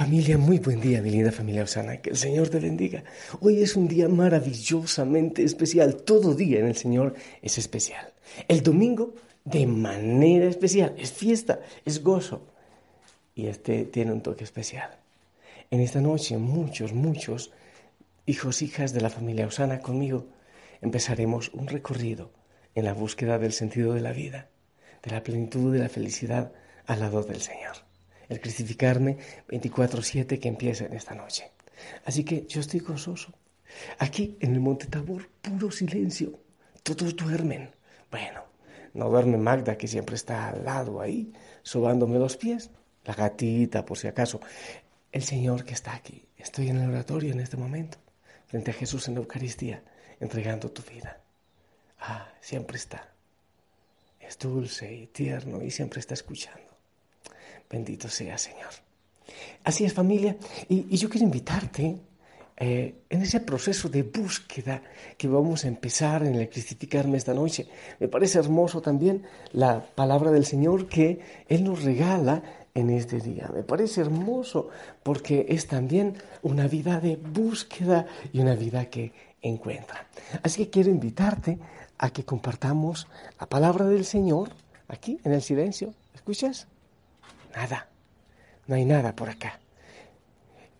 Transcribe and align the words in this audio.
Familia, 0.00 0.38
muy 0.38 0.58
buen 0.58 0.80
día, 0.80 1.02
mi 1.02 1.10
linda 1.10 1.30
familia 1.30 1.64
Osana. 1.64 1.98
Que 1.98 2.08
el 2.08 2.16
Señor 2.16 2.48
te 2.48 2.58
bendiga. 2.58 3.04
Hoy 3.42 3.62
es 3.62 3.76
un 3.76 3.86
día 3.86 4.08
maravillosamente 4.08 5.44
especial. 5.44 5.94
Todo 5.94 6.34
día 6.34 6.58
en 6.58 6.68
el 6.68 6.74
Señor 6.74 7.12
es 7.42 7.58
especial. 7.58 8.10
El 8.48 8.62
domingo, 8.62 9.14
de 9.44 9.66
manera 9.66 10.46
especial. 10.46 10.94
Es 10.96 11.12
fiesta, 11.12 11.60
es 11.84 12.02
gozo. 12.02 12.46
Y 13.34 13.48
este 13.48 13.84
tiene 13.84 14.12
un 14.12 14.22
toque 14.22 14.42
especial. 14.42 14.88
En 15.70 15.80
esta 15.80 16.00
noche, 16.00 16.38
muchos, 16.38 16.94
muchos 16.94 17.52
hijos, 18.24 18.62
hijas 18.62 18.94
de 18.94 19.02
la 19.02 19.10
familia 19.10 19.48
Osana 19.48 19.80
conmigo, 19.80 20.28
empezaremos 20.80 21.50
un 21.52 21.66
recorrido 21.66 22.30
en 22.74 22.86
la 22.86 22.94
búsqueda 22.94 23.38
del 23.38 23.52
sentido 23.52 23.92
de 23.92 24.00
la 24.00 24.12
vida, 24.12 24.48
de 25.02 25.10
la 25.10 25.22
plenitud 25.22 25.70
de 25.74 25.80
la 25.80 25.90
felicidad 25.90 26.52
al 26.86 27.00
lado 27.00 27.22
del 27.22 27.42
Señor 27.42 27.89
el 28.30 28.40
crucificarme 28.40 29.18
24/7 29.48 30.38
que 30.38 30.48
empieza 30.48 30.86
en 30.86 30.94
esta 30.94 31.14
noche. 31.14 31.50
Así 32.06 32.24
que 32.24 32.46
yo 32.46 32.60
estoy 32.60 32.80
gozoso. 32.80 33.34
Aquí 33.98 34.36
en 34.40 34.54
el 34.54 34.60
Monte 34.60 34.86
Tabor, 34.86 35.28
puro 35.42 35.70
silencio. 35.70 36.38
Todos 36.82 37.14
duermen. 37.14 37.70
Bueno, 38.10 38.44
no 38.94 39.10
duerme 39.10 39.36
Magda, 39.36 39.76
que 39.76 39.88
siempre 39.88 40.16
está 40.16 40.48
al 40.48 40.64
lado 40.64 41.00
ahí, 41.00 41.32
sobándome 41.62 42.18
los 42.18 42.36
pies. 42.36 42.70
La 43.04 43.14
gatita, 43.14 43.84
por 43.84 43.98
si 43.98 44.06
acaso. 44.08 44.40
El 45.12 45.22
Señor 45.22 45.64
que 45.64 45.74
está 45.74 45.94
aquí. 45.94 46.26
Estoy 46.36 46.68
en 46.68 46.78
el 46.78 46.90
oratorio 46.90 47.32
en 47.32 47.40
este 47.40 47.56
momento, 47.56 47.98
frente 48.46 48.70
a 48.70 48.74
Jesús 48.74 49.08
en 49.08 49.14
la 49.14 49.20
Eucaristía, 49.20 49.82
entregando 50.20 50.70
tu 50.70 50.82
vida. 50.82 51.20
Ah, 51.98 52.32
siempre 52.40 52.76
está. 52.76 53.12
Es 54.20 54.38
dulce 54.38 54.92
y 54.92 55.06
tierno 55.08 55.62
y 55.62 55.70
siempre 55.70 55.98
está 55.98 56.14
escuchando. 56.14 56.69
Bendito 57.70 58.08
sea, 58.08 58.36
Señor. 58.36 58.70
Así 59.62 59.84
es, 59.84 59.94
familia. 59.94 60.36
Y, 60.68 60.96
yo 60.96 61.08
quiero 61.08 61.24
invitarte 61.24 61.96
eh, 62.56 62.94
en 63.08 63.22
ese 63.22 63.40
proceso 63.40 63.88
de 63.88 64.02
búsqueda 64.02 64.82
que 65.16 65.28
vamos 65.28 65.64
a 65.64 65.68
empezar 65.68 66.24
en 66.24 66.34
el 66.34 66.48
cristificarme 66.48 67.16
esta 67.16 67.32
noche. 67.32 67.68
Me 68.00 68.08
parece 68.08 68.38
hermoso 68.38 68.82
también 68.82 69.22
la 69.52 69.84
palabra 69.94 70.32
del 70.32 70.44
Señor 70.44 70.88
que 70.88 71.20
Él 71.48 71.62
nos 71.62 71.84
regala 71.84 72.42
en 72.74 72.90
este 72.90 73.20
día. 73.20 73.48
Me 73.54 73.62
parece 73.62 74.00
hermoso 74.00 74.68
porque 75.02 75.46
es 75.48 75.68
también 75.68 76.16
una 76.42 76.66
vida 76.66 77.00
de 77.00 77.16
búsqueda 77.16 78.06
y 78.32 78.40
una 78.40 78.56
vida 78.56 78.86
que 78.86 79.12
encuentra. 79.42 80.08
Así 80.42 80.64
que 80.64 80.70
quiero 80.70 80.90
invitarte 80.90 81.58
a 81.98 82.10
que 82.10 82.24
compartamos 82.24 83.06
la 83.38 83.46
palabra 83.46 83.84
del 83.84 84.04
Señor 84.04 84.50
aquí 84.88 85.20
en 85.24 85.32
el 85.32 85.42
silencio. 85.42 85.94
¿Escuchas? 86.14 86.66
Nada. 87.54 87.88
No 88.66 88.74
hay 88.74 88.84
nada 88.84 89.14
por 89.14 89.28
acá. 89.28 89.60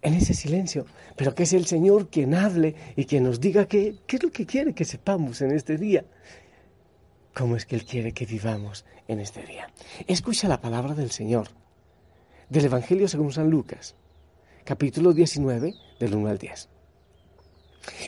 En 0.03 0.15
ese 0.15 0.33
silencio, 0.33 0.87
pero 1.17 1.35
que 1.35 1.43
es 1.43 1.53
el 1.53 1.67
Señor 1.67 2.09
quien 2.09 2.35
hable 2.35 2.75
y 2.97 3.05
quien 3.05 3.25
nos 3.25 3.41
diga 3.41 3.67
qué, 3.67 3.99
es 4.09 4.23
lo 4.23 4.31
que 4.31 4.47
quiere 4.47 4.75
que 4.75 4.85
sepamos 4.85 5.43
en 5.43 5.51
este 5.51 5.77
día. 5.77 6.05
¿Cómo 7.35 7.57
es 7.57 7.67
que 7.67 7.77
Él 7.77 7.85
quiere 7.85 8.13
que 8.13 8.27
vivamos 8.27 8.85
en 9.09 9.21
este 9.21 9.45
día? 9.45 9.71
Escucha 10.07 10.49
la 10.49 10.61
palabra 10.61 10.95
del 10.95 11.11
Señor, 11.11 11.49
del 12.49 12.65
Evangelio 12.65 13.09
según 13.09 13.33
San 13.33 13.51
Lucas, 13.51 13.95
capítulo 14.65 15.13
19, 15.13 15.75
del 15.99 16.15
1 16.15 16.29
al 16.29 16.39
10. 16.39 16.69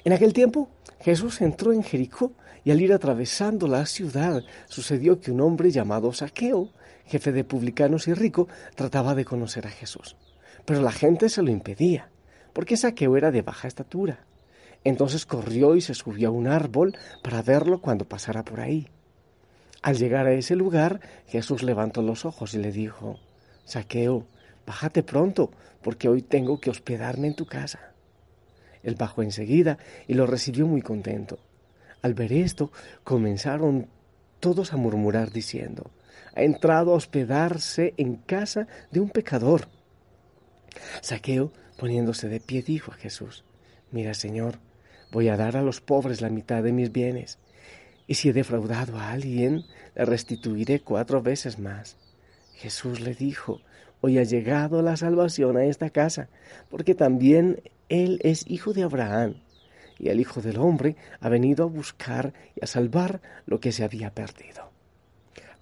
En 0.05 0.13
aquel 0.13 0.33
tiempo, 0.33 0.71
Jesús 1.01 1.41
entró 1.41 1.73
en 1.73 1.83
Jericó 1.83 2.33
y 2.65 2.71
al 2.71 2.81
ir 2.81 2.93
atravesando 2.93 3.67
la 3.67 3.85
ciudad, 3.87 4.43
sucedió 4.67 5.21
que 5.21 5.33
un 5.33 5.41
hombre 5.41 5.71
llamado 5.71 6.13
Saqueo, 6.13 6.71
jefe 7.07 7.33
de 7.33 7.45
publicanos 7.45 8.09
y 8.09 8.15
rico, 8.15 8.49
trataba 8.75 9.15
de 9.15 9.25
conocer 9.25 9.67
a 9.67 9.71
Jesús. 9.71 10.17
Pero 10.65 10.83
la 10.83 10.93
gente 10.93 11.29
se 11.29 11.43
lo 11.43 11.51
impedía, 11.51 12.11
porque 12.53 12.77
Saqueo 12.77 13.17
era 13.17 13.31
de 13.31 13.43
baja 13.43 13.69
estatura. 13.69 14.25
Entonces 14.85 15.27
corrió 15.27 15.77
y 15.77 15.81
se 15.81 15.95
subió 15.95 16.29
a 16.29 16.33
un 16.33 16.47
árbol 16.47 16.97
para 17.23 17.43
verlo 17.43 17.81
cuando 17.81 18.09
pasara 18.09 18.45
por 18.45 18.61
ahí. 18.61 18.89
Al 19.83 19.97
llegar 19.97 20.27
a 20.27 20.33
ese 20.33 20.55
lugar, 20.55 21.01
Jesús 21.27 21.63
levantó 21.63 22.03
los 22.03 22.25
ojos 22.25 22.55
y 22.55 22.59
le 22.59 22.71
dijo, 22.71 23.19
Saqueo, 23.65 24.27
bájate 24.67 25.03
pronto, 25.03 25.51
porque 25.83 26.09
hoy 26.09 26.23
tengo 26.23 26.61
que 26.61 26.71
hospedarme 26.71 27.29
en 27.29 27.35
tu 27.35 27.47
casa. 27.47 27.93
Él 28.83 28.97
bajó 28.97 29.23
enseguida 29.23 29.79
y 30.07 30.15
lo 30.15 30.27
recibió 30.27 30.67
muy 30.67 30.83
contento. 30.83 31.39
Al 32.03 32.15
ver 32.15 32.33
esto, 32.33 32.73
comenzaron 33.05 33.89
todos 34.41 34.73
a 34.73 34.77
murmurar 34.77 35.31
diciendo, 35.31 35.91
ha 36.35 36.43
entrado 36.43 36.93
a 36.93 36.97
hospedarse 36.97 37.95
en 37.97 38.17
casa 38.17 38.67
de 38.91 39.01
un 39.01 39.11
pecador. 39.11 39.69
Saqueo, 41.01 41.53
poniéndose 41.77 42.29
de 42.29 42.41
pie, 42.41 42.63
dijo 42.63 42.93
a 42.93 42.97
Jesús, 42.97 43.45
mira 43.91 44.15
Señor, 44.15 44.59
voy 45.11 45.29
a 45.29 45.37
dar 45.37 45.57
a 45.57 45.63
los 45.63 45.81
pobres 45.81 46.21
la 46.21 46.31
mitad 46.31 46.63
de 46.63 46.73
mis 46.73 46.93
bienes, 46.93 47.39
y 48.07 48.15
si 48.15 48.31
he 48.31 48.33
defraudado 48.33 48.99
a 48.99 49.11
alguien, 49.11 49.65
le 49.95 50.05
restituiré 50.05 50.81
cuatro 50.81 51.23
veces 51.23 51.59
más. 51.59 51.97
Jesús 52.55 53.01
le 53.01 53.15
dijo, 53.15 53.61
hoy 54.01 54.19
ha 54.19 54.25
llegado 54.25 54.83
la 54.83 54.97
salvación 54.97 55.57
a 55.57 55.65
esta 55.65 55.91
casa, 55.91 56.29
porque 56.71 56.95
también 56.95 57.63
él 57.89 58.21
es 58.23 58.45
hijo 58.49 58.73
de 58.73 58.83
Abraham 58.83 59.37
y 60.03 60.09
el 60.09 60.21
Hijo 60.21 60.41
del 60.43 60.59
Hombre 60.59 60.97
ha 61.21 61.29
venido 61.29 61.65
a 61.65 61.69
buscar 61.69 62.35
y 62.57 62.65
a 62.65 62.67
salvar 62.67 63.23
lo 63.47 63.61
que 63.61 63.71
se 63.71 63.85
había 63.85 64.13
perdido. 64.13 64.72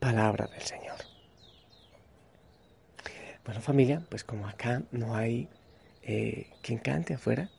Palabra 0.01 0.47
del 0.47 0.63
Señor. 0.63 0.97
Bueno 3.45 3.61
familia, 3.61 4.03
pues 4.09 4.25
como 4.25 4.49
acá 4.49 4.83
no 4.93 5.15
hay 5.15 5.47
eh, 6.03 6.47
quien 6.63 6.79
cante 6.79 7.13
afuera, 7.13 7.51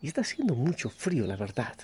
y 0.00 0.06
está 0.06 0.20
haciendo 0.20 0.54
mucho 0.54 0.90
frío, 0.90 1.26
la 1.26 1.34
verdad, 1.34 1.74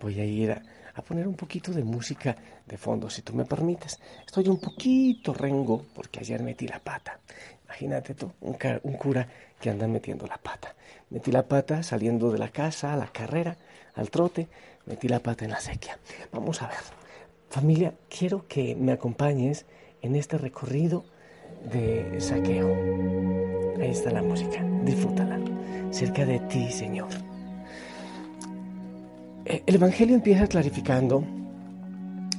voy 0.00 0.18
a 0.18 0.24
ir 0.24 0.50
a, 0.50 0.62
poner 1.02 1.28
un 1.28 1.36
poquito 1.36 1.70
de 1.70 1.84
música 1.84 2.36
de 2.66 2.76
fondo, 2.76 3.08
si 3.08 3.22
tú 3.22 3.34
me 3.34 3.44
permites. 3.44 4.00
Estoy 4.26 4.48
un 4.48 4.58
poquito 4.58 5.32
rengo 5.32 5.86
porque 5.94 6.18
ayer 6.18 6.42
metí 6.42 6.66
la 6.66 6.80
pata. 6.80 7.20
Imagínate 7.66 8.14
tú, 8.14 8.32
un, 8.40 8.56
un, 8.82 8.92
cura 8.94 9.28
que 9.60 9.70
anda 9.70 9.86
metiendo 9.86 10.26
la 10.26 10.38
pata. 10.38 10.74
Metí 11.10 11.30
la 11.30 11.44
pata 11.44 11.84
saliendo 11.84 12.32
de 12.32 12.38
la 12.38 12.48
casa 12.48 12.94
a 12.94 12.96
la 12.96 13.06
carrera 13.06 13.56
al 13.94 14.10
trote, 14.10 14.48
metí 14.86 15.06
la 15.06 15.20
pata 15.20 15.44
en 15.44 15.52
la 15.52 15.60
sequía. 15.60 15.98
Vamos 16.32 16.62
a 16.62 16.66
ver. 16.66 17.05
Familia, 17.48 17.94
quiero 18.08 18.46
que 18.48 18.76
me 18.76 18.92
acompañes 18.92 19.66
en 20.02 20.16
este 20.16 20.38
recorrido 20.38 21.04
de 21.72 22.20
saqueo. 22.20 22.68
Ahí 23.80 23.90
está 23.90 24.10
la 24.10 24.22
música, 24.22 24.62
disfrútala. 24.84 25.38
Cerca 25.90 26.24
de 26.26 26.40
ti, 26.40 26.70
Señor. 26.70 27.08
Eh, 29.44 29.62
el 29.64 29.74
Evangelio 29.76 30.16
empieza 30.16 30.46
clarificando 30.46 31.24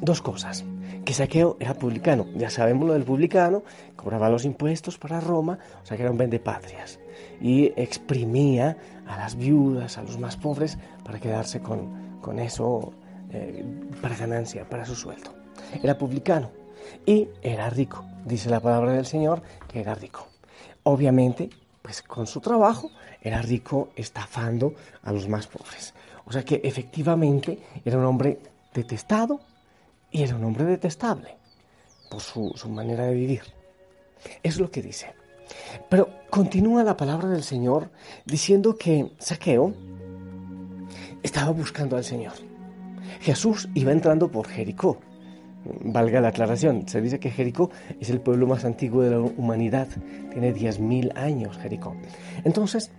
dos 0.01 0.21
cosas. 0.21 0.65
Que 1.05 1.13
Saqueo 1.13 1.55
era 1.61 1.73
publicano. 1.73 2.27
Ya 2.35 2.49
sabemos 2.49 2.85
lo 2.85 2.93
del 2.93 3.03
publicano, 3.03 3.63
cobraba 3.95 4.29
los 4.29 4.43
impuestos 4.43 4.97
para 4.97 5.21
Roma, 5.21 5.57
o 5.81 5.85
sea 5.85 5.95
que 5.95 6.03
era 6.03 6.11
un 6.11 6.17
vendepatrias 6.17 6.99
y 7.39 7.67
exprimía 7.75 8.77
a 9.05 9.17
las 9.17 9.37
viudas, 9.37 9.97
a 9.97 10.03
los 10.03 10.19
más 10.19 10.35
pobres, 10.35 10.77
para 11.03 11.19
quedarse 11.19 11.61
con, 11.61 12.19
con 12.21 12.39
eso 12.39 12.93
eh, 13.31 13.65
para 14.01 14.15
ganancia, 14.15 14.67
para 14.67 14.85
su 14.85 14.95
sueldo. 14.95 15.33
Era 15.81 15.97
publicano 15.97 16.51
y 17.05 17.27
era 17.41 17.69
rico. 17.69 18.05
Dice 18.25 18.49
la 18.49 18.59
palabra 18.59 18.93
del 18.93 19.05
Señor 19.05 19.41
que 19.67 19.79
era 19.81 19.95
rico. 19.95 20.27
Obviamente, 20.83 21.49
pues 21.81 22.01
con 22.01 22.27
su 22.27 22.39
trabajo 22.39 22.91
era 23.21 23.41
rico 23.41 23.89
estafando 23.95 24.73
a 25.03 25.11
los 25.11 25.27
más 25.27 25.47
pobres. 25.47 25.93
O 26.25 26.31
sea 26.31 26.43
que 26.43 26.61
efectivamente 26.63 27.59
era 27.85 27.97
un 27.97 28.05
hombre 28.05 28.39
detestado 28.73 29.39
y 30.11 30.23
era 30.23 30.35
un 30.35 30.43
hombre 30.43 30.65
detestable 30.65 31.35
por 32.09 32.21
su, 32.21 32.51
su 32.55 32.69
manera 32.69 33.05
de 33.05 33.13
vivir. 33.13 33.41
Es 34.43 34.59
lo 34.59 34.69
que 34.71 34.81
dice. 34.81 35.13
Pero 35.89 36.09
continúa 36.29 36.83
la 36.83 36.97
palabra 36.97 37.29
del 37.29 37.43
Señor 37.43 37.89
diciendo 38.25 38.77
que 38.77 39.11
Saqueo 39.19 39.73
estaba 41.23 41.51
buscando 41.51 41.95
al 41.95 42.03
Señor. 42.03 42.46
Jesús 43.21 43.69
iba 43.73 43.91
entrando 43.91 44.29
por 44.29 44.47
Jericó. 44.47 44.99
valga 45.83 46.21
la 46.21 46.29
aclaración, 46.29 46.87
se 46.87 47.01
dice 47.01 47.19
que 47.19 47.29
Jericó 47.29 47.69
es 47.99 48.09
el 48.09 48.21
pueblo 48.21 48.47
más 48.47 48.63
antiguo 48.63 49.01
de 49.01 49.11
la 49.11 49.19
humanidad, 49.19 49.87
tiene 50.31 50.53
10.000 50.53 51.17
años 51.17 51.57
Jericó. 51.57 51.95
Entonces, 52.45 52.91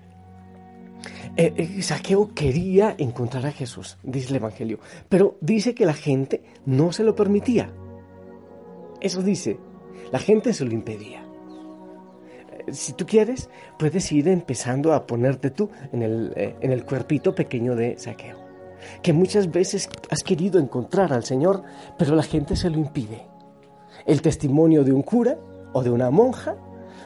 eh, 1.36 1.54
eh, 1.56 1.82
Saqueo 1.82 2.34
quería 2.34 2.94
encontrar 2.98 3.46
a 3.46 3.52
Jesús, 3.52 3.98
dice 4.02 4.30
el 4.30 4.36
Evangelio, 4.36 4.80
pero 5.08 5.36
dice 5.40 5.74
que 5.74 5.86
la 5.86 5.94
gente 5.94 6.42
no 6.66 6.92
se 6.92 7.04
lo 7.04 7.14
permitía. 7.14 7.70
Eso 9.00 9.22
dice, 9.22 9.58
la 10.10 10.18
gente 10.18 10.52
se 10.52 10.64
lo 10.64 10.72
impedía. 10.72 11.22
Eh, 12.66 12.72
si 12.72 12.92
tú 12.92 13.06
quieres, 13.06 13.48
puedes 13.78 14.10
ir 14.10 14.28
empezando 14.28 14.92
a 14.92 15.06
ponerte 15.06 15.50
tú 15.50 15.70
en 15.92 16.02
el, 16.02 16.32
en 16.36 16.72
el 16.72 16.84
cuerpito 16.84 17.34
pequeño 17.34 17.76
de 17.76 17.96
Saqueo 17.96 18.47
que 19.02 19.12
muchas 19.12 19.50
veces 19.50 19.88
has 20.10 20.22
querido 20.22 20.58
encontrar 20.58 21.12
al 21.12 21.25
Señor, 21.25 21.62
pero 21.96 22.14
la 22.14 22.22
gente 22.22 22.56
se 22.56 22.70
lo 22.70 22.78
impide. 22.78 23.26
El 24.06 24.22
testimonio 24.22 24.84
de 24.84 24.92
un 24.92 25.02
cura 25.02 25.38
o 25.72 25.82
de 25.82 25.90
una 25.90 26.10
monja 26.10 26.56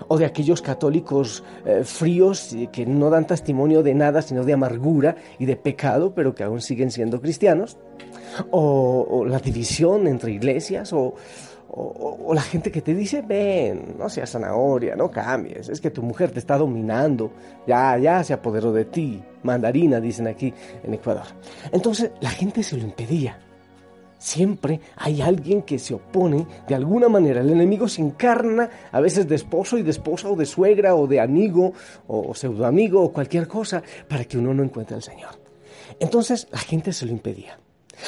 o 0.08 0.18
de 0.18 0.24
aquellos 0.24 0.62
católicos 0.62 1.44
eh, 1.64 1.82
fríos 1.84 2.56
que 2.72 2.86
no 2.86 3.10
dan 3.10 3.26
testimonio 3.26 3.82
de 3.82 3.94
nada 3.94 4.22
sino 4.22 4.44
de 4.44 4.52
amargura 4.52 5.16
y 5.38 5.46
de 5.46 5.56
pecado, 5.56 6.14
pero 6.14 6.34
que 6.34 6.42
aún 6.42 6.60
siguen 6.60 6.90
siendo 6.90 7.20
cristianos, 7.20 7.78
o 8.50 9.24
la 9.26 9.38
división 9.38 10.06
entre 10.06 10.32
iglesias, 10.32 10.92
o, 10.92 11.14
o, 11.74 12.34
la 12.34 12.42
gente 12.42 12.70
que 12.70 12.82
te 12.82 12.94
dice, 12.94 13.22
ven, 13.22 13.96
no 13.98 14.08
seas 14.08 14.30
zanahoria, 14.30 14.94
no 14.94 15.10
cambies, 15.10 15.68
es 15.70 15.80
que 15.80 15.90
tu 15.90 16.02
mujer 16.02 16.30
te 16.30 16.38
está 16.38 16.58
dominando, 16.58 17.32
ya, 17.66 17.96
ya 17.98 18.22
se 18.22 18.34
apoderó 18.34 18.72
de 18.72 18.84
ti, 18.84 19.22
mandarina, 19.42 19.98
dicen 19.98 20.26
aquí 20.26 20.52
en 20.82 20.94
Ecuador. 20.94 21.26
Entonces 21.72 22.10
la 22.20 22.30
gente 22.30 22.62
se 22.62 22.76
lo 22.76 22.82
impedía. 22.82 23.38
Siempre 24.18 24.80
hay 24.96 25.20
alguien 25.20 25.62
que 25.62 25.80
se 25.80 25.94
opone 25.94 26.46
de 26.68 26.74
alguna 26.76 27.08
manera. 27.08 27.40
El 27.40 27.50
enemigo 27.50 27.88
se 27.88 28.02
encarna 28.02 28.70
a 28.92 29.00
veces 29.00 29.26
de 29.26 29.34
esposo 29.34 29.78
y 29.78 29.82
de 29.82 29.90
esposa 29.90 30.28
o 30.28 30.36
de 30.36 30.46
suegra 30.46 30.94
o 30.94 31.08
de 31.08 31.20
amigo 31.20 31.72
o 32.06 32.32
pseudoamigo 32.32 33.02
o 33.02 33.12
cualquier 33.12 33.48
cosa 33.48 33.82
para 34.08 34.24
que 34.24 34.38
uno 34.38 34.54
no 34.54 34.62
encuentre 34.62 34.94
al 34.94 35.02
Señor. 35.02 35.40
Entonces 35.98 36.46
la 36.52 36.58
gente 36.58 36.92
se 36.92 37.06
lo 37.06 37.12
impedía. 37.12 37.58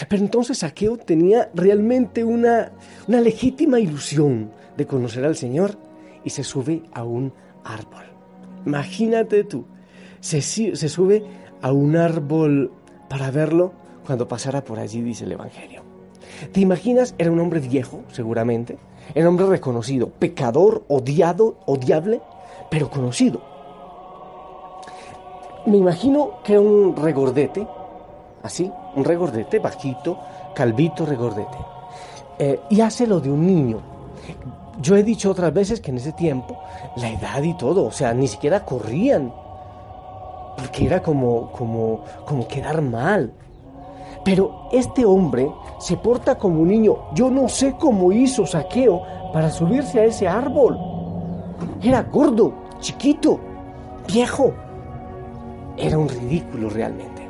Pero 0.08 0.22
entonces 0.22 0.58
Saqueo 0.58 0.96
tenía 0.96 1.50
realmente 1.54 2.24
una, 2.24 2.72
legítima 3.06 3.78
ilusión 3.78 4.50
de 4.76 4.86
conocer 4.86 5.24
al 5.24 5.36
Señor 5.36 5.76
y 6.24 6.30
se 6.30 6.42
sube 6.42 6.82
a 6.92 7.04
un 7.04 7.32
árbol. 7.64 8.04
Imagínate 8.66 9.44
tú, 9.44 9.66
se, 10.20 10.40
se 10.40 10.88
sube 10.88 11.22
a 11.62 11.72
un 11.72 11.96
árbol 11.96 12.72
para 13.08 13.30
verlo 13.30 13.72
cuando 14.04 14.26
pasara 14.26 14.64
por 14.64 14.78
allí, 14.78 15.00
dice 15.00 15.24
el 15.24 15.32
Evangelio. 15.32 15.82
¿Te 16.52 16.60
imaginas? 16.60 17.14
Era 17.18 17.30
un 17.30 17.40
hombre 17.40 17.60
viejo, 17.60 18.02
seguramente. 18.08 18.78
Un 19.14 19.26
hombre 19.26 19.46
reconocido, 19.46 20.08
pecador, 20.08 20.84
odiado, 20.88 21.58
odiable, 21.66 22.20
pero 22.70 22.90
conocido. 22.90 23.40
Me 25.66 25.76
imagino 25.76 26.42
que 26.42 26.52
era 26.52 26.60
un 26.60 26.96
regordete, 26.96 27.66
así, 28.42 28.70
un 28.96 29.04
regordete 29.04 29.58
bajito, 29.58 30.18
calvito 30.54 31.04
regordete. 31.06 31.58
Eh, 32.38 32.60
y 32.70 32.80
hace 32.80 33.06
lo 33.06 33.20
de 33.20 33.30
un 33.30 33.46
niño. 33.46 33.78
Yo 34.80 34.96
he 34.96 35.02
dicho 35.02 35.30
otras 35.30 35.52
veces 35.52 35.80
que 35.80 35.90
en 35.90 35.98
ese 35.98 36.12
tiempo 36.12 36.58
la 36.96 37.10
edad 37.10 37.42
y 37.42 37.54
todo, 37.54 37.84
o 37.84 37.92
sea, 37.92 38.12
ni 38.12 38.26
siquiera 38.26 38.64
corrían, 38.64 39.32
porque 40.56 40.86
era 40.86 41.02
como, 41.02 41.50
como, 41.52 42.00
como 42.26 42.46
quedar 42.48 42.82
mal. 42.82 43.32
Pero 44.24 44.68
este 44.72 45.04
hombre 45.04 45.50
se 45.78 45.96
porta 45.96 46.36
como 46.36 46.62
un 46.62 46.68
niño. 46.68 46.96
Yo 47.14 47.30
no 47.30 47.48
sé 47.48 47.74
cómo 47.78 48.10
hizo 48.10 48.46
Saqueo 48.46 49.02
para 49.32 49.50
subirse 49.50 50.00
a 50.00 50.04
ese 50.04 50.26
árbol. 50.26 50.78
Era 51.82 52.02
gordo, 52.02 52.54
chiquito, 52.80 53.38
viejo. 54.08 54.52
Era 55.76 55.98
un 55.98 56.08
ridículo 56.08 56.70
realmente 56.70 57.23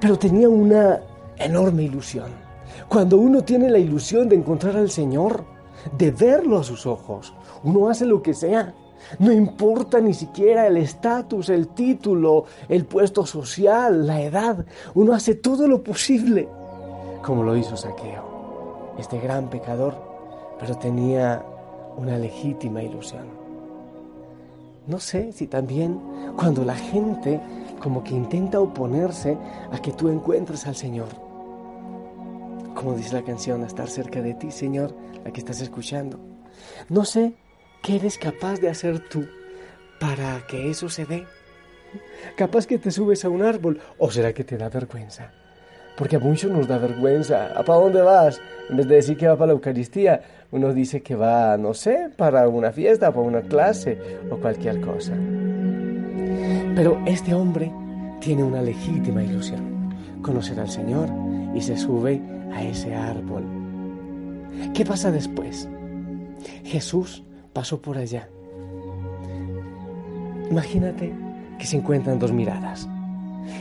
pero 0.00 0.18
tenía 0.18 0.48
una 0.48 1.00
enorme 1.36 1.84
ilusión. 1.84 2.30
Cuando 2.88 3.18
uno 3.18 3.42
tiene 3.42 3.68
la 3.68 3.78
ilusión 3.78 4.28
de 4.28 4.36
encontrar 4.36 4.76
al 4.76 4.90
Señor, 4.90 5.44
de 5.96 6.10
verlo 6.10 6.58
a 6.58 6.64
sus 6.64 6.86
ojos, 6.86 7.34
uno 7.62 7.88
hace 7.88 8.06
lo 8.06 8.22
que 8.22 8.34
sea. 8.34 8.74
No 9.18 9.32
importa 9.32 10.00
ni 10.00 10.12
siquiera 10.12 10.66
el 10.66 10.76
estatus, 10.76 11.48
el 11.50 11.68
título, 11.68 12.44
el 12.68 12.84
puesto 12.84 13.24
social, 13.24 14.06
la 14.06 14.20
edad. 14.22 14.66
Uno 14.94 15.14
hace 15.14 15.34
todo 15.34 15.68
lo 15.68 15.82
posible, 15.82 16.48
como 17.22 17.42
lo 17.42 17.56
hizo 17.56 17.76
Saqueo, 17.76 18.94
este 18.98 19.18
gran 19.20 19.48
pecador, 19.48 19.94
pero 20.58 20.76
tenía 20.76 21.42
una 21.96 22.18
legítima 22.18 22.82
ilusión. 22.82 23.26
No 24.86 24.98
sé 24.98 25.32
si 25.32 25.46
también 25.46 26.00
cuando 26.36 26.64
la 26.64 26.74
gente 26.74 27.40
como 27.78 28.02
que 28.04 28.14
intenta 28.14 28.60
oponerse 28.60 29.36
a 29.72 29.80
que 29.80 29.92
tú 29.92 30.08
encuentres 30.08 30.66
al 30.66 30.76
Señor. 30.76 31.08
Como 32.74 32.94
dice 32.94 33.14
la 33.14 33.22
canción, 33.22 33.62
a 33.62 33.66
estar 33.66 33.88
cerca 33.88 34.22
de 34.22 34.34
ti, 34.34 34.50
Señor, 34.50 34.94
la 35.24 35.32
que 35.32 35.40
estás 35.40 35.60
escuchando. 35.60 36.18
No 36.88 37.04
sé 37.04 37.34
qué 37.82 37.96
eres 37.96 38.18
capaz 38.18 38.60
de 38.60 38.68
hacer 38.68 39.08
tú 39.08 39.26
para 40.00 40.46
que 40.46 40.70
eso 40.70 40.88
se 40.88 41.04
dé. 41.04 41.26
Capaz 42.36 42.66
que 42.66 42.78
te 42.78 42.90
subes 42.90 43.24
a 43.24 43.28
un 43.28 43.42
árbol 43.42 43.80
o 43.98 44.10
será 44.10 44.32
que 44.32 44.44
te 44.44 44.56
da 44.56 44.68
vergüenza. 44.68 45.32
Porque 45.96 46.16
a 46.16 46.20
muchos 46.20 46.50
nos 46.50 46.68
da 46.68 46.78
vergüenza. 46.78 47.46
¿A 47.58 47.64
para 47.64 47.80
dónde 47.80 48.02
vas? 48.02 48.40
En 48.70 48.76
vez 48.76 48.86
de 48.86 48.94
decir 48.94 49.16
que 49.16 49.26
va 49.26 49.36
para 49.36 49.48
la 49.48 49.52
Eucaristía, 49.54 50.22
uno 50.52 50.72
dice 50.72 51.02
que 51.02 51.16
va, 51.16 51.56
no 51.56 51.74
sé, 51.74 52.10
para 52.16 52.48
una 52.48 52.70
fiesta, 52.70 53.10
para 53.10 53.26
una 53.26 53.42
clase 53.42 53.98
o 54.30 54.36
cualquier 54.36 54.80
cosa. 54.80 55.14
Pero 56.78 57.02
este 57.06 57.34
hombre 57.34 57.72
tiene 58.20 58.44
una 58.44 58.62
legítima 58.62 59.24
ilusión, 59.24 59.92
conocer 60.22 60.60
al 60.60 60.70
Señor 60.70 61.10
y 61.52 61.60
se 61.60 61.76
sube 61.76 62.22
a 62.54 62.62
ese 62.62 62.94
árbol. 62.94 63.42
¿Qué 64.74 64.84
pasa 64.84 65.10
después? 65.10 65.68
Jesús 66.62 67.24
pasó 67.52 67.82
por 67.82 67.98
allá. 67.98 68.28
Imagínate 70.52 71.12
que 71.58 71.66
se 71.66 71.78
encuentran 71.78 72.20
dos 72.20 72.30
miradas. 72.30 72.88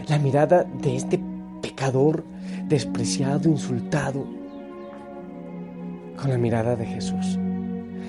La 0.07 0.19
mirada 0.19 0.63
de 0.63 0.95
este 0.95 1.19
pecador 1.63 2.23
despreciado, 2.67 3.49
insultado, 3.49 4.27
con 6.21 6.29
la 6.29 6.37
mirada 6.37 6.75
de 6.75 6.85
Jesús. 6.85 7.39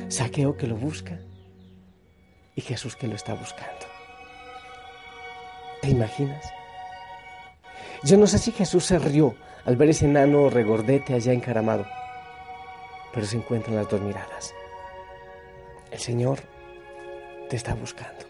Saqueo 0.08 0.58
que 0.58 0.66
lo 0.66 0.76
busca 0.76 1.18
y 2.54 2.60
Jesús 2.60 2.94
que 2.94 3.08
lo 3.08 3.14
está 3.14 3.32
buscando. 3.32 3.87
¿Te 5.80 5.90
imaginas? 5.90 6.52
Yo 8.02 8.16
no 8.16 8.26
sé 8.26 8.38
si 8.38 8.52
Jesús 8.52 8.84
se 8.84 8.98
rió 8.98 9.34
al 9.64 9.76
ver 9.76 9.90
ese 9.90 10.06
enano 10.06 10.48
regordete 10.50 11.14
allá 11.14 11.32
encaramado, 11.32 11.86
pero 13.12 13.26
se 13.26 13.36
encuentran 13.36 13.76
las 13.76 13.88
dos 13.88 14.00
miradas. 14.00 14.54
El 15.90 15.98
Señor 15.98 16.40
te 17.48 17.56
está 17.56 17.74
buscando, 17.74 18.24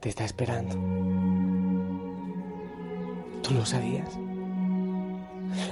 te 0.00 0.08
está 0.08 0.24
esperando. 0.24 0.74
¿Tú 3.42 3.54
lo 3.54 3.66
sabías? 3.66 4.08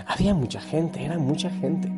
Había 0.06 0.34
mucha 0.34 0.60
gente, 0.60 1.04
era 1.04 1.18
mucha 1.18 1.50
gente. 1.50 1.90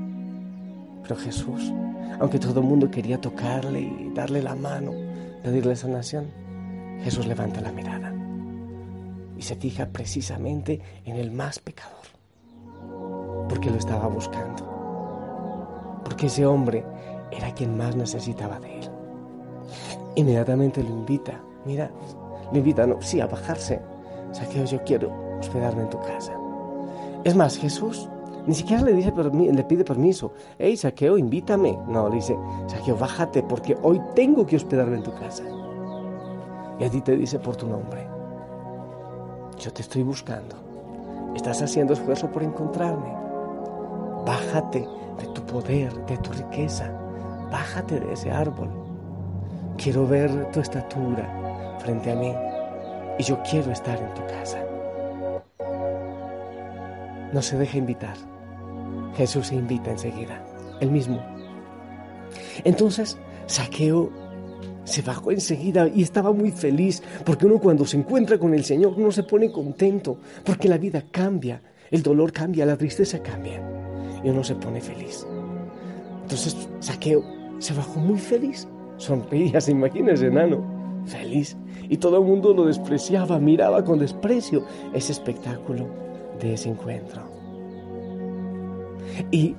Pero 1.02 1.16
Jesús, 1.16 1.72
aunque 2.20 2.38
todo 2.38 2.60
el 2.60 2.66
mundo 2.66 2.90
quería 2.90 3.20
tocarle 3.20 3.80
y 3.80 4.10
darle 4.14 4.42
la 4.42 4.54
mano, 4.54 4.92
pedirle 5.42 5.76
sanación, 5.76 6.30
Jesús 7.02 7.26
levanta 7.26 7.60
la 7.60 7.72
mirada 7.72 8.12
y 9.36 9.42
se 9.42 9.54
fija 9.54 9.86
precisamente 9.86 10.80
en 11.04 11.16
el 11.16 11.30
más 11.30 11.58
pecador, 11.58 12.06
porque 13.48 13.70
lo 13.70 13.76
estaba 13.76 14.08
buscando, 14.08 16.00
porque 16.04 16.26
ese 16.26 16.44
hombre 16.44 16.84
era 17.30 17.54
quien 17.54 17.76
más 17.76 17.94
necesitaba 17.94 18.58
de 18.58 18.80
él. 18.80 18.90
Inmediatamente 20.16 20.82
lo 20.82 20.90
invita, 20.90 21.40
mira, 21.64 21.90
lo 22.50 22.58
invita, 22.58 22.86
no, 22.86 23.00
sí, 23.00 23.20
a 23.20 23.26
bajarse. 23.26 23.80
Saqueo, 24.32 24.64
yo 24.64 24.82
quiero 24.82 25.38
hospedarme 25.38 25.82
en 25.82 25.90
tu 25.90 26.00
casa. 26.00 26.32
Es 27.24 27.36
más, 27.36 27.56
Jesús 27.56 28.08
ni 28.46 28.54
siquiera 28.54 28.82
le, 28.82 28.94
dice, 28.94 29.12
le 29.12 29.64
pide 29.64 29.84
permiso. 29.84 30.32
Hey, 30.58 30.76
Saqueo, 30.76 31.18
invítame. 31.18 31.78
No, 31.86 32.08
le 32.08 32.16
dice, 32.16 32.36
Saqueo, 32.66 32.96
bájate 32.96 33.42
porque 33.42 33.76
hoy 33.82 34.00
tengo 34.14 34.46
que 34.46 34.56
hospedarme 34.56 34.96
en 34.96 35.02
tu 35.02 35.12
casa 35.14 35.44
y 36.78 36.84
a 36.84 36.90
ti 36.90 37.00
te 37.00 37.16
dice 37.16 37.38
por 37.38 37.56
tu 37.56 37.66
nombre, 37.66 38.06
yo 39.58 39.72
te 39.72 39.82
estoy 39.82 40.02
buscando, 40.02 40.56
estás 41.34 41.62
haciendo 41.62 41.92
esfuerzo 41.92 42.30
por 42.30 42.42
encontrarme, 42.42 43.12
bájate 44.24 44.86
de 45.18 45.26
tu 45.34 45.42
poder, 45.42 45.92
de 46.06 46.16
tu 46.18 46.32
riqueza, 46.32 46.90
bájate 47.50 47.98
de 47.98 48.12
ese 48.12 48.30
árbol. 48.30 48.68
Quiero 49.76 50.06
ver 50.06 50.50
tu 50.52 50.60
estatura 50.60 51.76
frente 51.78 52.12
a 52.12 52.16
mí. 52.16 52.34
Y 53.18 53.22
yo 53.22 53.40
quiero 53.48 53.72
estar 53.72 53.98
en 53.98 54.14
tu 54.14 54.22
casa. 54.26 54.58
No 57.32 57.42
se 57.42 57.58
deje 57.58 57.78
invitar, 57.78 58.16
Jesús 59.16 59.48
se 59.48 59.56
invita 59.56 59.90
enseguida, 59.90 60.42
el 60.80 60.90
mismo. 60.90 61.20
Entonces, 62.64 63.18
Saqueo 63.46 64.10
se 64.88 65.02
bajó 65.02 65.30
enseguida 65.30 65.86
y 65.94 66.02
estaba 66.02 66.32
muy 66.32 66.50
feliz, 66.50 67.02
porque 67.24 67.46
uno 67.46 67.58
cuando 67.58 67.84
se 67.84 67.98
encuentra 67.98 68.38
con 68.38 68.54
el 68.54 68.64
Señor 68.64 68.98
no 68.98 69.12
se 69.12 69.22
pone 69.22 69.52
contento, 69.52 70.18
porque 70.44 70.68
la 70.68 70.78
vida 70.78 71.04
cambia, 71.10 71.60
el 71.90 72.02
dolor 72.02 72.32
cambia, 72.32 72.64
la 72.64 72.76
tristeza 72.76 73.22
cambia, 73.22 73.62
y 74.24 74.30
uno 74.30 74.42
se 74.42 74.54
pone 74.54 74.80
feliz. 74.80 75.26
Entonces, 76.22 76.56
Saqueo 76.80 77.22
se 77.58 77.74
bajó 77.74 78.00
muy 78.00 78.18
feliz, 78.18 78.66
sonreía, 78.96 79.60
se 79.60 79.72
imagina 79.72 80.12
ese 80.12 80.28
enano, 80.28 81.04
feliz, 81.04 81.56
y 81.88 81.98
todo 81.98 82.18
el 82.18 82.24
mundo 82.24 82.54
lo 82.54 82.64
despreciaba, 82.64 83.38
miraba 83.38 83.84
con 83.84 83.98
desprecio 83.98 84.64
ese 84.94 85.12
espectáculo 85.12 85.86
de 86.40 86.54
ese 86.54 86.70
encuentro. 86.70 87.22
Y 89.30 89.54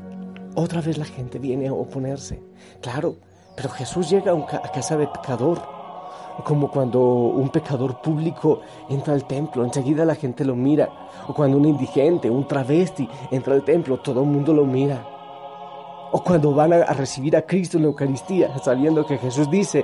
otra 0.56 0.82
vez 0.82 0.98
la 0.98 1.06
gente 1.06 1.38
viene 1.38 1.68
a 1.68 1.74
oponerse. 1.74 2.42
Claro, 2.82 3.18
pero 3.62 3.74
Jesús 3.74 4.10
llega 4.10 4.32
a 4.32 4.72
casa 4.72 4.96
de 4.96 5.06
pecador, 5.08 5.60
como 6.46 6.72
cuando 6.72 7.02
un 7.02 7.50
pecador 7.50 8.00
público 8.00 8.62
entra 8.88 9.14
al 9.14 9.26
templo, 9.26 9.66
enseguida 9.66 10.06
la 10.06 10.16
gente 10.16 10.46
lo 10.46 10.56
mira, 10.56 10.88
o 11.28 11.34
cuando 11.34 11.58
un 11.58 11.66
indigente, 11.66 12.30
un 12.30 12.48
travesti 12.48 13.10
entra 13.30 13.56
al 13.56 13.66
templo, 13.66 13.98
todo 14.00 14.22
el 14.22 14.28
mundo 14.28 14.54
lo 14.54 14.64
mira. 14.64 15.06
O 16.14 16.24
cuando 16.24 16.54
van 16.54 16.72
a 16.72 16.94
recibir 16.94 17.36
a 17.36 17.42
Cristo 17.42 17.76
en 17.76 17.84
la 17.84 17.90
Eucaristía, 17.90 18.58
sabiendo 18.60 19.06
que 19.06 19.18
Jesús 19.18 19.52
dice 19.52 19.84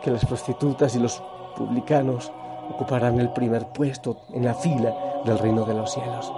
que 0.00 0.10
las 0.10 0.24
prostitutas 0.24 0.96
y 0.96 1.00
los 1.00 1.22
publicanos 1.54 2.32
ocuparán 2.70 3.20
el 3.20 3.30
primer 3.34 3.66
puesto 3.66 4.22
en 4.32 4.46
la 4.46 4.54
fila 4.54 5.20
del 5.26 5.38
reino 5.38 5.66
de 5.66 5.74
los 5.74 5.92
cielos. 5.92 6.32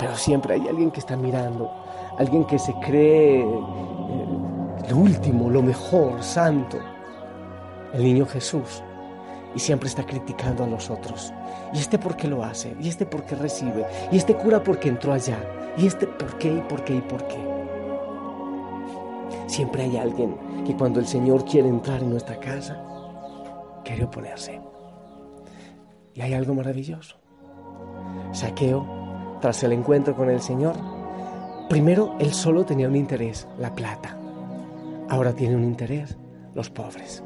Pero 0.00 0.16
siempre 0.16 0.54
hay 0.54 0.66
alguien 0.66 0.90
que 0.90 0.98
está 0.98 1.16
mirando, 1.16 1.70
alguien 2.18 2.44
que 2.44 2.58
se 2.58 2.74
cree 2.80 3.46
lo 4.88 4.96
último, 4.96 5.50
lo 5.50 5.62
mejor, 5.62 6.22
santo. 6.22 6.78
El 7.92 8.04
niño 8.04 8.26
Jesús. 8.26 8.82
Y 9.54 9.58
siempre 9.58 9.88
está 9.88 10.04
criticando 10.04 10.64
a 10.64 10.66
los 10.66 10.90
otros. 10.90 11.32
Y 11.72 11.78
este 11.78 11.98
por 11.98 12.16
qué 12.16 12.28
lo 12.28 12.44
hace, 12.44 12.76
y 12.80 12.88
este 12.88 13.06
por 13.06 13.24
qué 13.24 13.34
recibe, 13.34 13.84
y 14.10 14.16
este 14.16 14.34
cura 14.34 14.62
porque 14.62 14.88
entró 14.88 15.12
allá, 15.12 15.38
y 15.76 15.86
este 15.86 16.06
por 16.06 16.38
qué, 16.38 16.52
y 16.52 16.60
por 16.60 16.84
qué, 16.84 16.94
y 16.94 17.00
por 17.00 17.26
qué. 17.26 17.38
Siempre 19.46 19.82
hay 19.82 19.96
alguien 19.96 20.36
que 20.64 20.76
cuando 20.76 21.00
el 21.00 21.06
Señor 21.06 21.44
quiere 21.44 21.68
entrar 21.68 22.02
en 22.02 22.10
nuestra 22.10 22.38
casa, 22.38 22.80
quiere 23.84 24.04
oponerse. 24.04 24.60
Y 26.14 26.20
hay 26.20 26.34
algo 26.34 26.54
maravilloso. 26.54 27.16
Saqueo 28.32 29.38
tras 29.40 29.62
el 29.62 29.72
encuentro 29.72 30.14
con 30.14 30.30
el 30.30 30.40
Señor, 30.40 30.74
primero 31.68 32.14
él 32.18 32.32
solo 32.32 32.64
tenía 32.64 32.88
un 32.88 32.96
interés, 32.96 33.48
la 33.58 33.74
plata. 33.74 34.19
Ahora 35.10 35.34
tiene 35.34 35.56
un 35.56 35.64
interés, 35.64 36.16
los 36.54 36.70
pobres. 36.70 37.22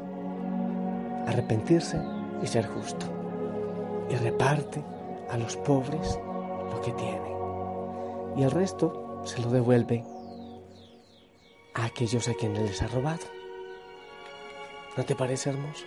Arrepentirse 1.25 1.97
y 2.43 2.47
ser 2.47 2.67
justo. 2.67 3.05
Y 4.09 4.15
reparte 4.15 4.83
a 5.29 5.37
los 5.37 5.55
pobres 5.55 6.19
lo 6.69 6.81
que 6.81 6.91
tiene. 6.91 7.35
Y 8.35 8.43
el 8.43 8.51
resto 8.51 9.21
se 9.23 9.41
lo 9.41 9.49
devuelve 9.49 10.03
a 11.73 11.85
aquellos 11.85 12.27
a 12.27 12.33
quienes 12.33 12.61
les 12.63 12.81
ha 12.81 12.87
robado. 12.87 13.23
¿No 14.97 15.05
te 15.05 15.15
parece 15.15 15.51
hermoso? 15.51 15.85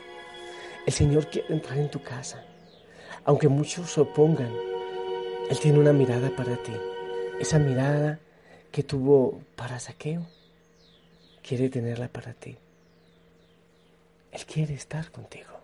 El 0.86 0.92
Señor 0.94 1.28
quiere 1.28 1.52
entrar 1.52 1.76
en 1.76 1.90
tu 1.90 2.02
casa, 2.02 2.42
aunque 3.26 3.48
muchos 3.48 3.92
se 3.92 4.00
opongan 4.00 4.50
él 5.48 5.58
tiene 5.60 5.78
una 5.78 5.94
mirada 5.94 6.28
para 6.36 6.56
ti. 6.58 6.72
Esa 7.40 7.58
mirada 7.58 8.20
que 8.70 8.82
tuvo 8.82 9.40
para 9.56 9.80
Saqueo, 9.80 10.26
quiere 11.48 11.70
tenerla 11.70 12.08
para 12.08 12.34
ti. 12.34 12.58
Él 14.32 14.44
quiere 14.44 14.74
estar 14.74 15.10
contigo. 15.10 15.54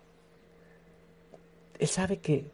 Él 1.77 1.87
sabe 1.87 2.17
que, 2.17 2.49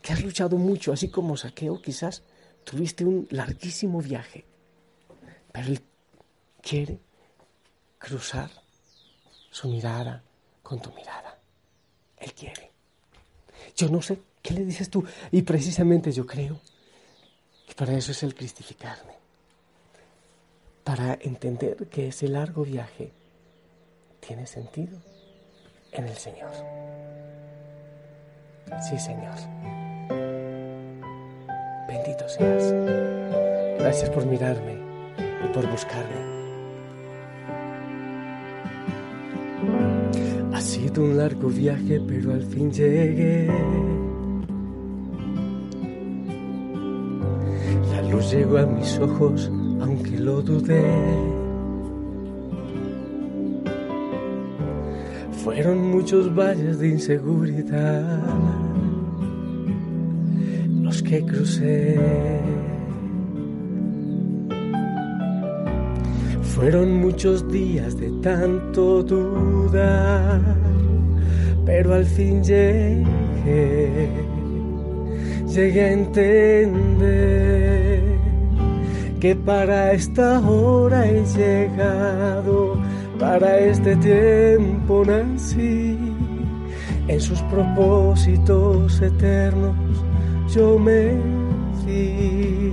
que 0.00 0.14
has 0.14 0.22
luchado 0.22 0.56
mucho, 0.56 0.90
así 0.90 1.10
como 1.10 1.36
Saqueo 1.36 1.82
quizás 1.82 2.22
tuviste 2.64 3.04
un 3.04 3.28
larguísimo 3.30 4.00
viaje, 4.00 4.46
pero 5.52 5.68
Él 5.68 5.82
quiere 6.62 6.98
cruzar 7.98 8.50
su 9.50 9.68
mirada 9.68 10.24
con 10.62 10.80
tu 10.80 10.90
mirada. 10.92 11.38
Él 12.16 12.32
quiere. 12.32 12.70
Yo 13.76 13.90
no 13.90 14.00
sé 14.00 14.22
qué 14.40 14.54
le 14.54 14.64
dices 14.64 14.88
tú, 14.88 15.04
y 15.30 15.42
precisamente 15.42 16.12
yo 16.12 16.24
creo 16.24 16.58
y 17.68 17.74
para 17.74 17.92
eso 17.92 18.12
es 18.12 18.22
el 18.22 18.34
cristificarme. 18.34 19.19
Para 20.84 21.18
entender 21.20 21.88
que 21.88 22.08
ese 22.08 22.28
largo 22.28 22.64
viaje 22.64 23.12
tiene 24.20 24.46
sentido 24.46 24.98
en 25.92 26.06
el 26.06 26.16
Señor. 26.16 26.50
Sí, 28.88 28.98
Señor. 28.98 29.36
Bendito 31.88 32.28
seas. 32.28 32.72
Gracias 33.78 34.10
por 34.10 34.26
mirarme 34.26 34.78
y 35.44 35.48
por 35.52 35.68
buscarme. 35.70 36.30
Ha 40.52 40.60
sido 40.60 41.02
un 41.02 41.16
largo 41.16 41.48
viaje, 41.48 42.00
pero 42.06 42.32
al 42.32 42.42
fin 42.44 42.70
llegué 42.70 43.48
luz 48.10 48.32
llegó 48.32 48.58
a 48.58 48.66
mis 48.66 48.98
ojos, 48.98 49.50
aunque 49.80 50.18
lo 50.18 50.42
dudé. 50.42 50.82
Fueron 55.42 55.90
muchos 55.90 56.34
valles 56.34 56.78
de 56.78 56.88
inseguridad 56.88 58.20
los 60.82 61.02
que 61.02 61.24
crucé. 61.24 61.98
Fueron 66.42 67.00
muchos 67.00 67.50
días 67.50 67.96
de 67.96 68.10
tanto 68.22 69.02
dudar, 69.02 70.40
pero 71.64 71.94
al 71.94 72.04
fin 72.04 72.44
llegué, 72.44 74.10
llegué 75.48 75.80
a 75.80 75.92
entender 75.92 77.79
que 79.20 79.36
para 79.36 79.92
esta 79.92 80.40
hora 80.40 81.06
he 81.06 81.22
llegado, 81.26 82.78
para 83.18 83.58
este 83.58 83.94
tiempo 83.96 85.04
nací, 85.04 85.98
en 87.06 87.20
sus 87.20 87.42
propósitos 87.42 88.98
eternos 89.02 89.76
yo 90.48 90.78
me 90.78 91.12
di. 91.84 92.72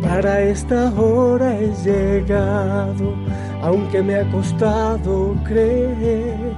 Para 0.00 0.40
esta 0.40 0.90
hora 0.94 1.54
he 1.58 1.74
llegado, 1.84 3.14
aunque 3.62 4.02
me 4.02 4.16
ha 4.16 4.30
costado 4.30 5.36
creer, 5.44 6.54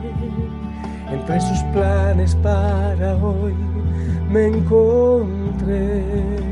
entre 1.10 1.40
sus 1.40 1.58
planes 1.72 2.36
para 2.36 3.16
hoy 3.16 3.54
me 4.30 4.46
encontré. 4.46 6.47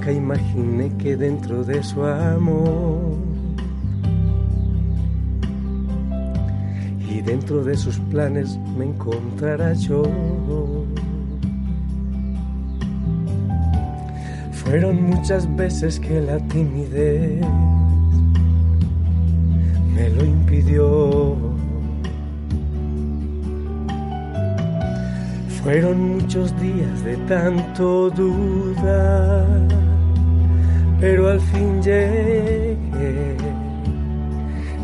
Nunca 0.00 0.12
imaginé 0.12 0.88
que 0.96 1.14
dentro 1.14 1.62
de 1.62 1.82
su 1.82 2.02
amor 2.02 3.18
y 7.06 7.20
dentro 7.20 7.62
de 7.62 7.76
sus 7.76 7.98
planes 8.10 8.58
me 8.78 8.86
encontrara 8.86 9.74
yo. 9.74 10.04
Fueron 14.52 15.02
muchas 15.02 15.54
veces 15.54 16.00
que 16.00 16.18
la 16.22 16.38
timidez 16.48 17.44
me 19.94 20.08
lo 20.08 20.24
impidió. 20.24 21.36
Fueron 25.62 26.16
muchos 26.16 26.58
días 26.58 27.04
de 27.04 27.18
tanto 27.28 28.08
dudar 28.08 29.89
pero 31.00 31.30
al 31.30 31.40
fin 31.40 31.80
llegué, 31.82 33.34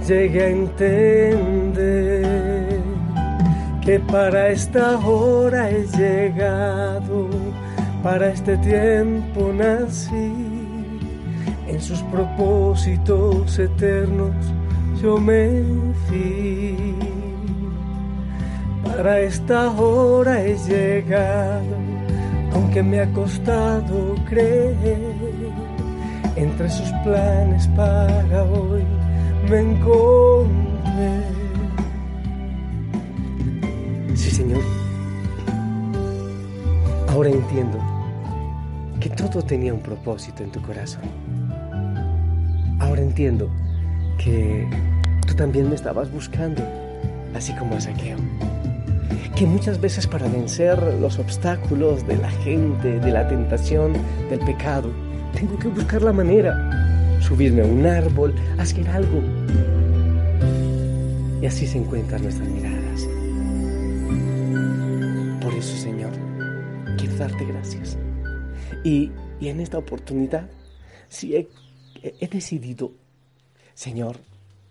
llegué 0.09 0.43
a 0.43 0.49
entender 0.49 2.27
que 3.85 4.01
para 4.01 4.49
esta 4.49 4.99
hora 4.99 5.71
he 5.71 5.87
llegado, 5.87 7.29
para 8.03 8.31
este 8.31 8.57
tiempo 8.59 9.53
nací, 9.53 10.33
en 11.69 11.81
sus 11.81 12.01
propósitos 12.05 13.59
eternos 13.59 14.35
yo 15.03 15.19
me 15.19 15.63
fui. 16.07 16.95
para 18.85 19.21
esta 19.21 19.71
hora 19.71 20.43
he 20.43 20.57
llegado, 20.57 21.77
aunque 22.55 22.83
me 22.83 23.01
ha 23.01 23.13
costado 23.13 24.15
creer. 24.27 25.16
Entre 26.37 26.69
sus 26.69 26.91
planes 27.03 27.67
para 27.69 28.45
hoy 28.45 28.85
me 29.49 29.61
encontré. 29.61 31.23
Sí, 34.15 34.31
Señor. 34.31 34.63
Ahora 37.09 37.31
entiendo 37.31 37.79
que 39.01 39.09
todo 39.11 39.43
tenía 39.43 39.73
un 39.73 39.81
propósito 39.81 40.43
en 40.43 40.51
tu 40.51 40.61
corazón. 40.61 41.03
Ahora 42.81 43.01
entiendo 43.01 43.49
que 44.19 44.69
tú 45.27 45.35
también 45.35 45.71
me 45.71 45.75
estabas 45.75 46.13
buscando, 46.13 46.63
así 47.35 47.55
como 47.55 47.77
a 47.77 47.81
Saqueo 47.81 48.19
que 49.37 49.45
muchas 49.45 49.79
veces 49.79 50.07
para 50.07 50.27
vencer 50.29 50.83
los 50.99 51.19
obstáculos 51.19 52.07
de 52.07 52.17
la 52.17 52.31
gente, 52.31 52.99
de 52.99 53.13
la 53.13 53.29
tentación, 53.29 53.93
del 54.31 54.39
pecado, 54.41 54.91
tengo 55.33 55.59
que 55.59 55.69
buscar 55.69 56.03
la 56.03 56.13
manera, 56.13 57.21
subirme 57.21 57.63
a 57.63 57.67
un 57.67 57.87
árbol, 57.87 58.35
hacer 58.59 58.89
algo. 58.89 59.23
Y 61.41 61.47
así 61.47 61.67
se 61.67 61.79
encuentran 61.79 62.23
nuestras 62.23 62.49
miradas. 62.49 63.03
Por 65.41 65.55
eso, 65.55 65.77
Señor, 65.77 66.13
quiero 66.99 67.17
darte 67.17 67.45
gracias. 67.45 67.99
Y, 68.85 69.13
en 69.41 69.61
esta 69.61 69.79
oportunidad, 69.79 70.49
sí 71.09 71.37
he, 71.37 71.49
he 72.03 72.29
decidido, 72.29 72.93
Señor, 73.75 74.19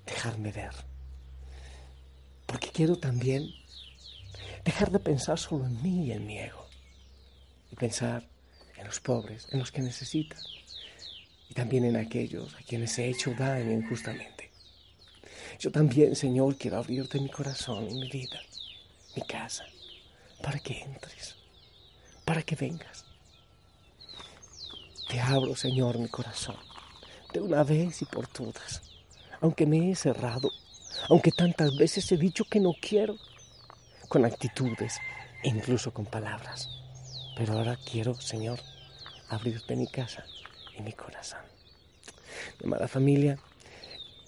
dejarme 0.06 0.52
ver. 0.52 0.72
Porque 2.46 2.70
quiero 2.74 2.98
también 2.98 3.44
Dejar 4.66 4.90
de 4.90 5.00
pensar 5.00 5.38
solo 5.38 5.68
en 5.68 5.82
mí 5.84 6.08
y 6.08 6.12
en 6.12 6.26
mi 6.26 6.40
ego. 6.40 6.66
Y 7.72 7.76
pensar 7.76 8.28
en 8.77 8.86
los 8.86 9.00
pobres, 9.00 9.48
en 9.51 9.60
los 9.60 9.72
que 9.72 9.82
necesitan. 9.82 10.39
Y 11.50 11.53
también 11.53 11.86
en 11.86 11.96
aquellos 11.96 12.53
a 12.55 12.63
quienes 12.63 12.98
he 12.98 13.10
hecho 13.10 13.34
daño 13.34 13.72
injustamente. 13.72 14.51
Yo 15.60 15.72
también, 15.72 16.15
Señor, 16.15 16.58
quiero 16.58 16.77
abrirte 16.77 17.20
mi 17.20 17.29
corazón 17.29 17.89
y 17.89 17.94
mi 17.94 18.10
vida, 18.10 18.39
mi 19.15 19.22
casa, 19.24 19.65
para 20.41 20.60
que 20.60 20.82
entres, 20.82 21.36
para 22.25 22.41
que 22.41 22.55
vengas. 22.55 23.05
Te 25.08 25.20
abro, 25.20 25.55
Señor, 25.55 25.98
mi 25.98 26.10
corazón, 26.10 26.58
de 27.32 27.39
una 27.39 27.63
vez 27.63 28.01
y 28.01 28.05
por 28.05 28.27
todas, 28.27 28.82
aunque 29.39 29.65
me 29.65 29.91
he 29.91 29.96
cerrado, 29.96 30.51
aunque 31.10 31.32
tantas 31.32 31.77
veces 31.77 32.12
he 32.12 32.17
dicho 32.17 32.44
que 32.46 32.60
no 32.60 32.74
quiero 32.82 33.15
con 34.10 34.25
actitudes 34.25 34.98
e 35.44 35.50
incluso 35.50 35.94
con 35.94 36.05
palabras. 36.05 36.85
Pero 37.36 37.54
ahora 37.54 37.77
quiero, 37.77 38.15
Señor, 38.15 38.60
abrirte 39.30 39.75
mi 39.75 39.88
casa 39.88 40.25
y 40.77 40.82
mi 40.82 40.94
corazón. 40.94 41.39
Mi 42.60 42.68
amada 42.68 42.88
familia, 42.88 43.38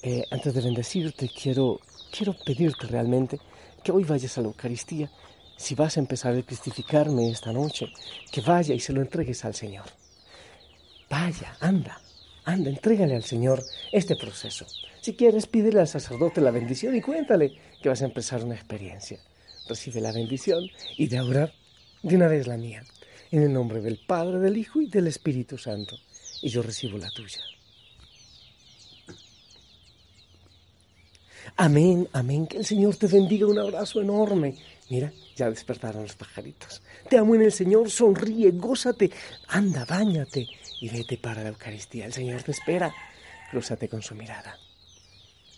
eh, 0.01 0.23
antes 0.31 0.53
de 0.53 0.61
bendecirte, 0.61 1.29
quiero, 1.29 1.79
quiero 2.11 2.35
pedirte 2.45 2.87
realmente 2.87 3.39
que 3.83 3.91
hoy 3.91 4.03
vayas 4.03 4.37
a 4.37 4.41
la 4.41 4.47
Eucaristía. 4.47 5.09
Si 5.55 5.73
vas 5.73 5.97
a 5.97 5.99
empezar 5.99 6.35
a 6.35 6.41
cristificarme 6.41 7.29
esta 7.29 7.51
noche, 7.51 7.91
que 8.31 8.41
vaya 8.41 8.75
y 8.75 8.79
se 8.79 8.93
lo 8.93 9.01
entregues 9.01 9.43
al 9.45 9.55
Señor. 9.55 9.85
Vaya, 11.09 11.57
anda, 11.61 11.99
anda, 12.45 12.69
entrégale 12.69 13.15
al 13.15 13.23
Señor 13.23 13.63
este 13.91 14.15
proceso. 14.15 14.65
Si 15.01 15.15
quieres, 15.15 15.47
pídele 15.47 15.79
al 15.79 15.87
sacerdote 15.87 16.41
la 16.41 16.51
bendición 16.51 16.95
y 16.95 17.01
cuéntale 17.01 17.57
que 17.81 17.89
vas 17.89 18.01
a 18.01 18.05
empezar 18.05 18.43
una 18.43 18.55
experiencia 18.55 19.19
recibe 19.67 20.01
la 20.01 20.11
bendición 20.11 20.69
y 20.97 21.07
de 21.07 21.17
ahora 21.17 21.51
de 22.03 22.15
una 22.15 22.27
vez 22.27 22.47
la 22.47 22.57
mía. 22.57 22.83
En 23.31 23.43
el 23.43 23.51
nombre 23.51 23.81
del 23.81 23.99
Padre, 24.05 24.39
del 24.39 24.57
Hijo 24.57 24.81
y 24.81 24.87
del 24.87 25.07
Espíritu 25.07 25.57
Santo. 25.57 25.97
Y 26.41 26.49
yo 26.49 26.61
recibo 26.61 26.97
la 26.97 27.09
tuya. 27.09 27.41
Amén, 31.57 32.07
amén. 32.13 32.47
Que 32.47 32.57
el 32.57 32.65
Señor 32.65 32.95
te 32.95 33.07
bendiga. 33.07 33.47
Un 33.47 33.59
abrazo 33.59 33.99
enorme. 34.01 34.55
Mira, 34.89 35.11
ya 35.35 35.49
despertaron 35.49 36.03
los 36.03 36.15
pajaritos. 36.15 36.81
Te 37.09 37.17
amo 37.17 37.35
en 37.35 37.41
el 37.41 37.51
Señor. 37.51 37.89
Sonríe, 37.89 38.51
gózate. 38.51 39.11
Anda, 39.47 39.83
bañate 39.85 40.47
y 40.79 40.89
vete 40.89 41.17
para 41.17 41.43
la 41.43 41.49
Eucaristía. 41.49 42.05
El 42.05 42.13
Señor 42.13 42.43
te 42.43 42.51
espera. 42.51 42.93
Crúzate 43.49 43.89
con 43.89 44.01
su 44.01 44.13
mirada. 44.13 44.57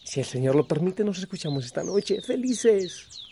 Si 0.04 0.21
el 0.21 0.25
Señor 0.25 0.56
lo 0.56 0.67
permite, 0.67 1.04
nos 1.04 1.19
escuchamos 1.19 1.65
esta 1.65 1.84
noche. 1.84 2.21
Felices. 2.21 3.29